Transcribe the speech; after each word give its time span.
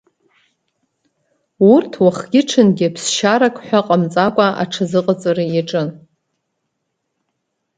Урҭ 1.71 1.91
уахгьы-ҽынгьы 2.03 2.87
ԥсшьарак 2.95 3.55
ҳәа 3.65 3.79
ҟамҵакәа 3.85 4.47
аҽазыҟаҵара 4.63 5.43
иаҿын. 5.53 5.89